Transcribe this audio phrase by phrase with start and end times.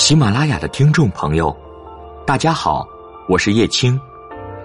[0.00, 1.54] 喜马拉雅的听众朋友，
[2.26, 2.88] 大家好，
[3.28, 4.00] 我是叶青。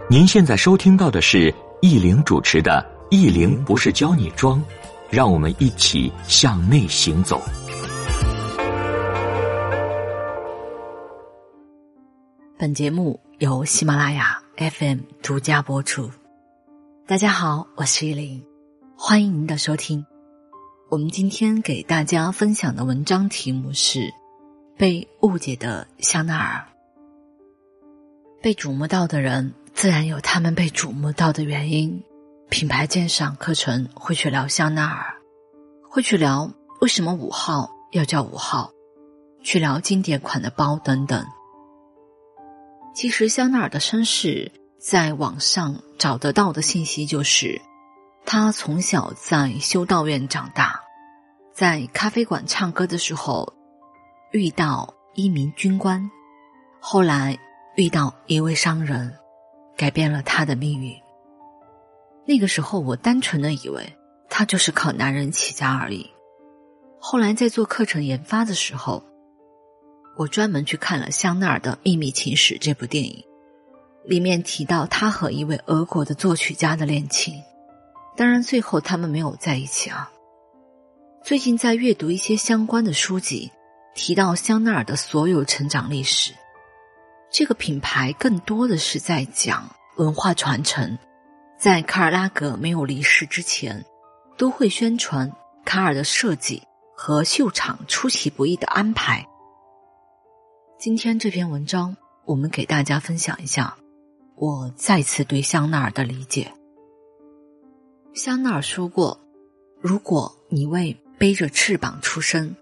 [0.10, 2.82] 您现在收听到的是易玲主持的
[3.12, 4.58] 《易玲不是教你装》，
[5.10, 7.42] 让我们一起向内行走。
[12.58, 16.10] 本节目由喜马拉雅 FM 独家播出。
[17.06, 18.42] 大家好，我是易玲，
[18.96, 20.04] 欢迎您的收听。
[20.90, 24.10] 我们今天给大家分享的文章题目是。
[24.78, 26.68] 被误解的香奈儿，
[28.42, 32.04] 被瞩目到的人自然有他们被瞩目到的原因。
[32.50, 35.16] 品牌鉴赏课程会去聊香奈儿，
[35.90, 36.52] 会去聊
[36.82, 38.70] 为什么五号要叫五号，
[39.42, 41.26] 去聊经典款的包等等。
[42.94, 47.62] 其实香奈儿的身世，在网上找得到的信息就是，
[48.26, 50.82] 他从小在修道院长大，
[51.54, 53.55] 在咖啡馆唱歌的时候。
[54.32, 56.10] 遇到一名军官，
[56.80, 57.38] 后来
[57.76, 59.18] 遇到一位商人，
[59.78, 60.94] 改变了他的命运。
[62.26, 63.96] 那个时候，我单纯的以为
[64.30, 66.10] 他就是靠男人起家而已。
[67.00, 69.04] 后来在做课程研发的时候，
[70.18, 73.24] 我专门去看了香奈儿的《秘密情史》这部电影，
[74.04, 77.36] 里面提到他和一位俄国的作曲家的恋情。
[78.18, 80.12] 当然，最后他们没有在一起啊。
[81.24, 83.52] 最近在阅读一些相关的书籍。
[83.96, 86.34] 提到香奈儿的所有成长历史，
[87.32, 90.98] 这个品牌更多的是在讲文化传承。
[91.58, 93.86] 在卡尔拉格没有离世之前，
[94.38, 95.32] 都会宣传
[95.64, 96.62] 卡尔的设计
[96.94, 99.26] 和秀场出其不意的安排。
[100.78, 101.96] 今天这篇文章，
[102.26, 103.78] 我们给大家分享一下
[104.36, 106.52] 我再次对香奈儿的理解。
[108.14, 109.18] 香奈儿说过
[109.80, 112.54] ：“如果你为背着翅膀出生。”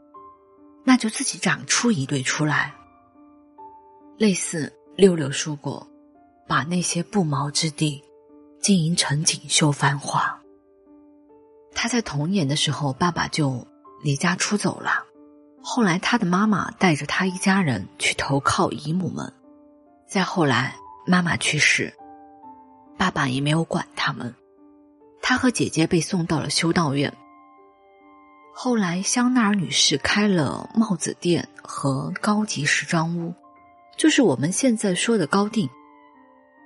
[0.83, 2.73] 那就自己长出一对出来。
[4.17, 5.87] 类似六六说过，
[6.47, 8.03] 把那些不毛之地
[8.61, 10.39] 经营成锦绣繁华。
[11.73, 13.67] 他在童年的时候，爸爸就
[14.03, 15.05] 离家出走了。
[15.61, 19.33] 后来，他的妈妈带着他一家人去投靠姨母们。
[20.07, 20.75] 再后来，
[21.07, 21.93] 妈妈去世，
[22.97, 24.35] 爸爸也没有管他们。
[25.21, 27.15] 他和姐姐被送到了修道院。
[28.55, 33.33] 后来，香奈儿女士开了帽子店和高级时装屋，
[33.97, 35.67] 就是我们现在说的高定。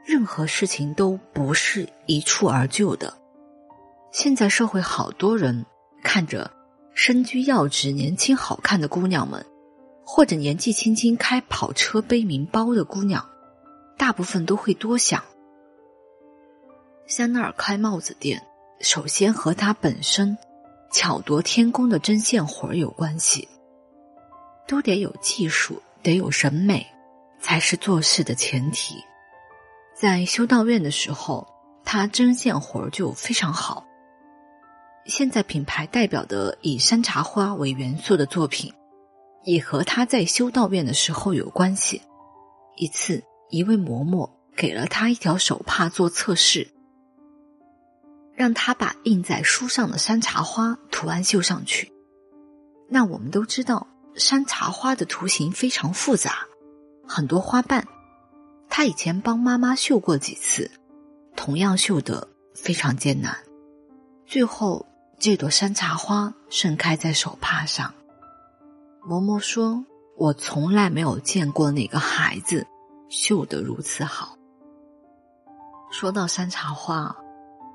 [0.06, 3.18] 任何事情都不是一蹴而就的。
[4.12, 5.66] 现在社会好多人
[6.04, 6.52] 看着
[6.94, 9.46] 身居要职、年轻好看的姑娘们，
[10.06, 13.28] 或者年纪轻轻开跑车、背名包的姑娘，
[13.98, 15.24] 大部分都会多想：
[17.08, 18.46] 香奈儿开帽子店，
[18.82, 20.38] 首先和她本身。
[20.92, 23.48] 巧夺天工的针线活儿有关系，
[24.68, 26.86] 都得有技术，得有审美，
[27.40, 28.96] 才是做事的前提。
[29.94, 31.48] 在修道院的时候，
[31.84, 33.86] 他针线活儿就非常好。
[35.06, 38.74] 现在品牌代表的以山茶花为元素的作品，
[39.44, 42.02] 也和他在修道院的时候有关系。
[42.76, 46.68] 一次，一位嬷嬷给了他一条手帕做测试。
[48.38, 51.92] 让他把印在书上的山茶花图案绣上去。
[52.88, 56.46] 那我们都知道，山茶花的图形非常复杂，
[57.08, 57.88] 很多花瓣。
[58.70, 60.70] 他以前帮妈妈绣过几次，
[61.36, 63.36] 同样绣得非常艰难。
[64.28, 64.86] 最后，
[65.18, 67.92] 这朵山茶花盛开在手帕上。
[69.02, 69.84] 嬷嬷说
[70.16, 72.68] ：“我从来没有见过哪个孩子
[73.10, 74.38] 绣得如此好。”
[75.90, 77.18] 说到山茶花。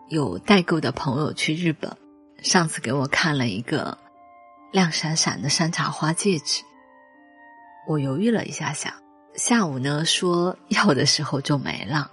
[0.08, 1.96] 有代购的朋友去日本，
[2.42, 3.96] 上次给我看了一个
[4.72, 6.62] 亮闪闪的山茶花戒指。
[7.88, 8.92] 我犹豫了一下，想
[9.34, 12.10] 下午呢说要的时候就没了。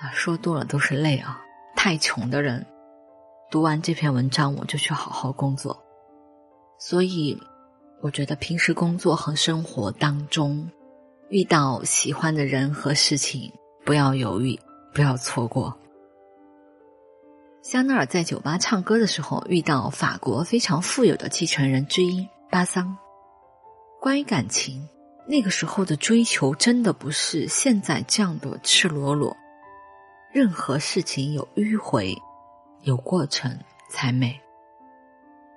[0.00, 1.42] 啊，说多了都是泪啊！
[1.74, 2.66] 太穷的人，
[3.50, 5.82] 读完这篇文章我就去好好工作。
[6.78, 7.40] 所以，
[8.02, 10.70] 我觉得平时工作和生活当中
[11.30, 13.50] 遇到喜欢的人和事情，
[13.86, 14.58] 不要犹豫，
[14.92, 15.74] 不要错过。
[17.68, 22.96] 香奈儿在酒吧唱歌的时候，遇到法国非常富有的继承人之一巴桑。
[24.00, 24.88] 关于感情，
[25.26, 29.36] 那个时候的追求真的不是现在这样的赤裸裸。
[30.32, 32.16] 任何事情有迂回，
[32.82, 33.58] 有过程
[33.90, 34.40] 才美。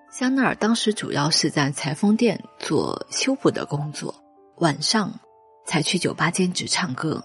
[0.09, 4.15] 香奈儿当时主要是在裁缝店做修补的工作，
[4.55, 5.13] 晚上
[5.63, 7.23] 才去酒吧兼职唱歌。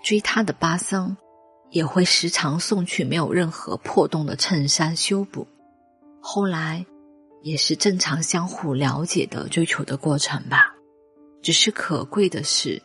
[0.00, 1.16] 追她的巴桑。
[1.72, 5.46] 也会时常送去没有任何破洞的衬衫修补，
[6.20, 6.84] 后来
[7.42, 10.74] 也是正常相互了解的追求的过程吧。
[11.42, 12.80] 只是可贵的是，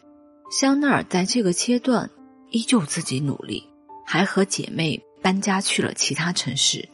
[0.50, 2.10] 香奈儿在这个阶段
[2.50, 3.62] 依旧自己努力，
[4.06, 6.88] 还和姐妹搬家去了其他城市，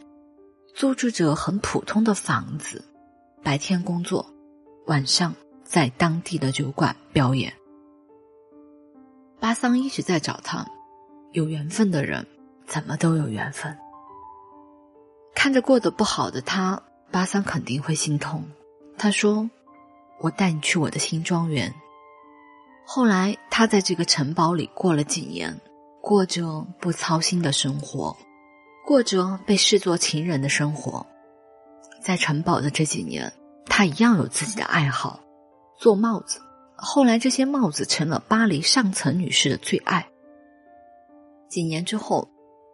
[0.74, 2.84] 租住着很普通的房子，
[3.44, 4.28] 白天工作，
[4.88, 7.54] 晚上在当地的酒馆表演。
[9.40, 10.66] 巴桑一直在找他，
[11.34, 12.26] 有缘分的人
[12.68, 13.76] 怎么都有缘分。
[15.34, 16.82] 看着过得不好的他，
[17.12, 18.46] 巴桑肯定会心痛。
[18.98, 19.50] 他说
[20.22, 21.74] ：“我带你去我的新庄园。”
[22.86, 25.60] 后来，他在这个城堡里过了几年，
[26.02, 28.16] 过着不操心的生活，
[28.86, 31.04] 过着被视作情人的生活。
[32.00, 33.34] 在城堡的这几年，
[33.66, 35.20] 他一样有自己的爱好，
[35.80, 36.40] 做帽子。
[36.76, 40.08] 后来，这些帽子成了巴黎上层女士的最爱。
[41.54, 42.28] 几年之后，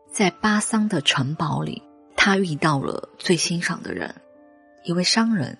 [0.10, 1.84] 在巴桑的城堡里，
[2.16, 4.16] 他遇到了最欣赏的人，
[4.86, 5.58] 一位商人。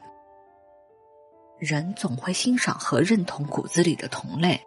[1.58, 4.62] 人总会欣赏和认同骨子里的同类，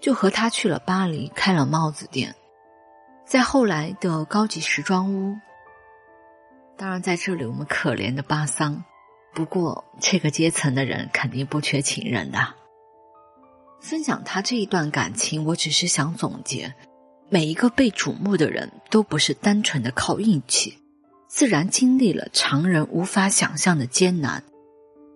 [0.00, 2.36] 就和他去了巴黎，开了帽子店，
[3.26, 5.34] 在后来的高级时装屋。
[6.76, 8.84] 当然，在这里我们可怜的巴桑，
[9.34, 12.38] 不过这个阶层的人肯定不缺情人的。
[13.80, 16.72] 分享他这一段感情，我只是想总结：
[17.28, 20.78] 每一个被瞩目的人都不是单纯的靠运气，
[21.28, 24.44] 自然经历了常人无法想象的艰难。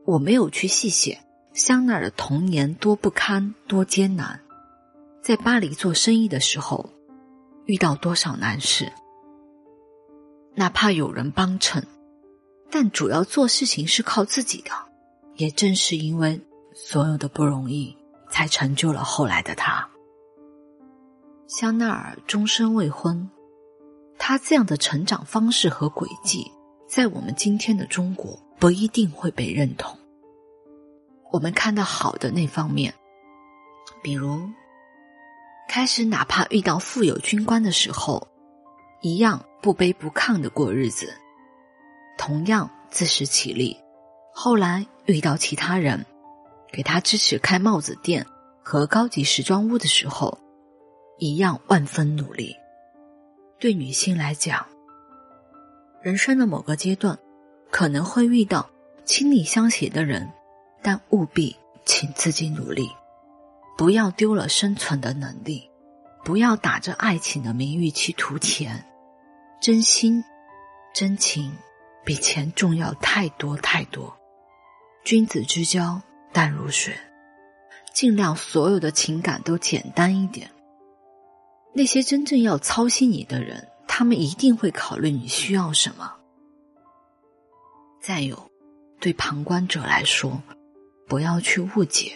[0.05, 1.21] 我没有去细写
[1.53, 4.41] 香奈儿的童年多不堪、多艰难，
[5.23, 6.91] 在巴黎做生意的时候
[7.67, 8.91] 遇到多少难事，
[10.55, 11.87] 哪怕有人帮衬，
[12.71, 14.71] 但主要做事情是靠自己的。
[15.37, 16.41] 也正是因为
[16.75, 17.97] 所有的不容易，
[18.29, 19.90] 才成就了后来的他。
[21.50, 23.29] 香奈儿终身未婚，
[24.20, 26.49] 他这样的成长方式和轨迹，
[26.88, 29.99] 在我们今天的中国不一定会被认同。
[31.32, 32.94] 我们看到好的那方面，
[34.00, 34.49] 比如
[35.69, 38.29] 开始哪怕遇到富有军官的时候，
[39.00, 41.12] 一样不卑不亢的过日子，
[42.17, 43.76] 同样自食其力。
[44.32, 46.06] 后来遇到其他人
[46.70, 48.25] 给他支持开帽子店
[48.62, 50.38] 和高级时装屋的时候，
[51.21, 52.57] 一样万分努力。
[53.61, 54.67] 对女性来讲，
[56.03, 57.17] 人生的某个阶段
[57.71, 58.69] 可能会遇到
[59.05, 60.29] 倾力相携的人。
[60.83, 62.89] 但务必请自己努力，
[63.77, 65.71] 不要丢了生存的能力，
[66.25, 68.87] 不要打着爱情的名誉去图钱。
[69.61, 70.25] 真心、
[70.95, 71.55] 真情
[72.03, 74.17] 比钱重要太多太多。
[75.05, 76.01] 君子之交
[76.33, 76.97] 淡如水，
[77.93, 80.51] 尽量所有的情感都简单一点。
[81.73, 86.13] 那些真正要操心你的人，他们一定会考虑你需要什么。
[88.01, 88.51] 再有，
[88.99, 90.41] 对旁观者来说。
[91.09, 92.13] 不要去误解，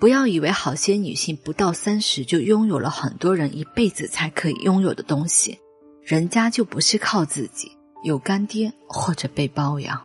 [0.00, 5.56] 不要以为好些女性不到三十就拥有了很多人一辈子才可以拥有的东西，
[6.02, 7.70] 人家就不是靠自己，
[8.02, 10.04] 有干爹或者被包养。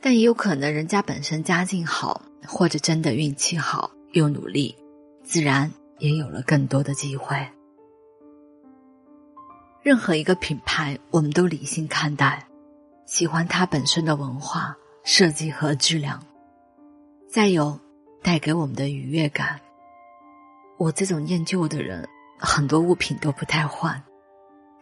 [0.00, 4.76] 但也有可能人家本身家境好，或者真的运气好又努力，
[5.24, 7.36] 自然也有了更多的机会。
[9.82, 12.46] 任何一个品牌，我们都理性看待，
[13.06, 16.20] 喜欢它本身的文化设计和质量。
[17.28, 17.78] 再有，
[18.22, 19.60] 带给我们的愉悦感。
[20.76, 22.08] 我这种念旧的人，
[22.38, 24.02] 很多物品都不太换，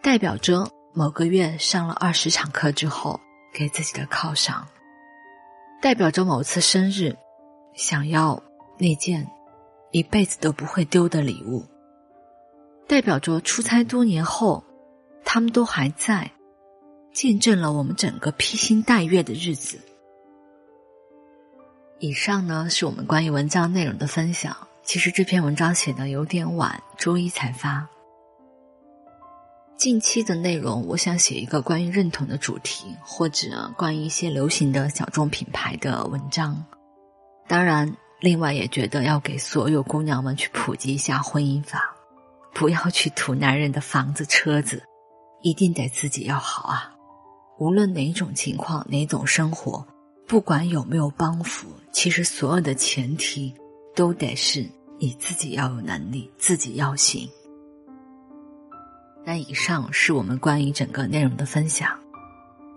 [0.02, 3.20] 代表着某个月上了二十场课之后
[3.52, 4.66] 给自己的犒赏，
[5.80, 7.16] 代表着某次生日
[7.74, 8.42] 想要
[8.78, 9.28] 那件
[9.90, 11.64] 一辈子都不会丢的礼物，
[12.86, 14.64] 代表着出差多年后，
[15.24, 16.30] 他们都还在，
[17.12, 19.78] 见证了我们整个披星戴月的日子。
[21.98, 24.56] 以上呢是我们关于文章内容的分享。
[24.84, 27.86] 其实这篇文章写的有点晚，周一才发。
[29.76, 36.64] 近期的内容，我想写一个关于认同的主题，或者关于一些流行的小众品牌的文章。
[37.46, 41.94] 当然，另外也觉得要给所有姑娘们去普及一下婚姻法，
[42.52, 44.82] 不要去图男人的房子车子，
[45.42, 46.92] 一定得自己要好啊！
[47.58, 49.86] 无论哪种情况，哪种生活。
[50.26, 53.54] 不管有没有帮扶，其实所有的前提
[53.94, 57.26] 都得是你自己要有能力，自己要行。
[59.24, 61.98] 那以上是我们关于整个内容的分享，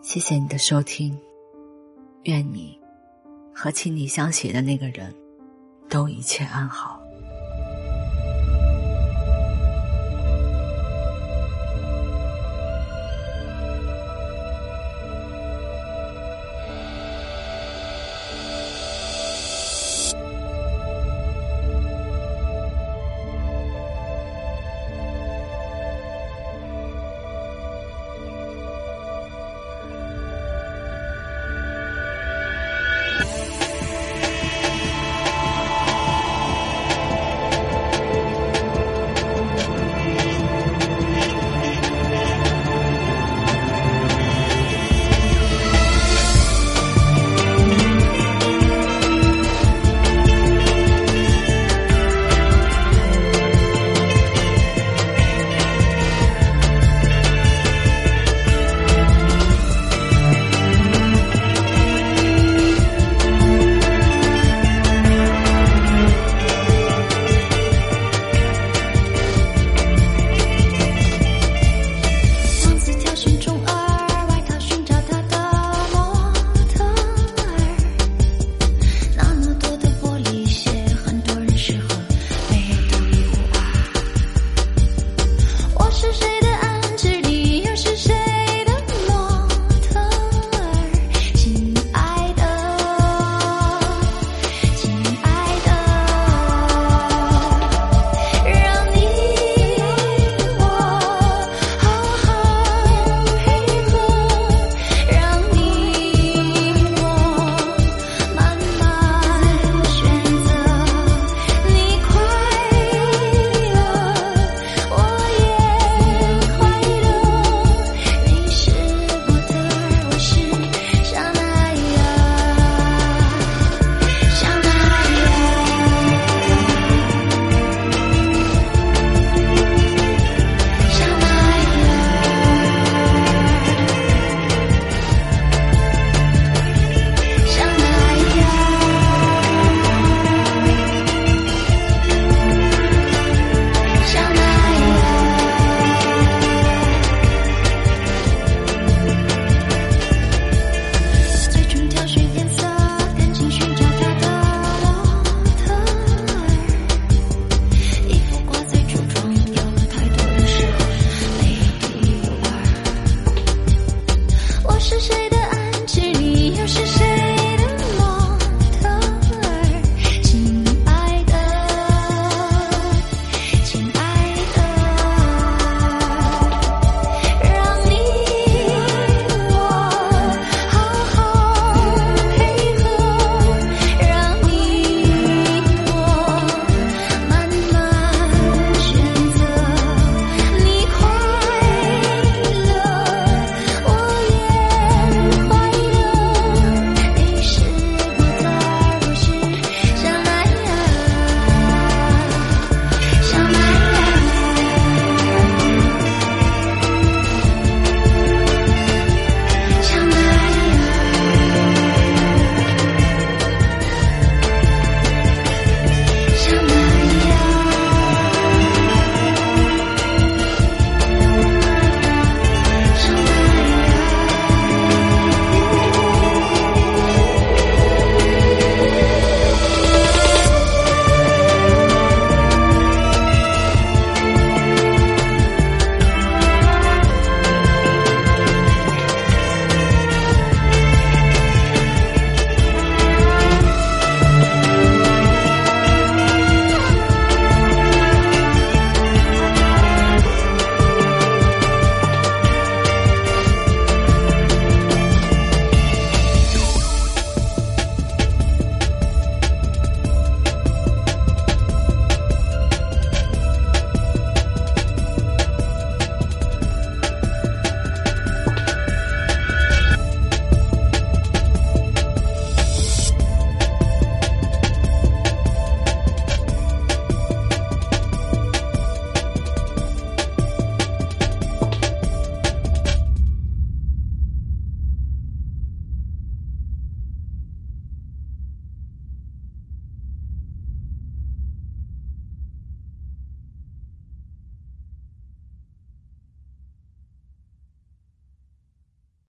[0.01, 1.19] 谢谢你的收听，
[2.23, 2.79] 愿你
[3.53, 5.13] 和请你相携的那个人
[5.91, 7.00] 都一切安好。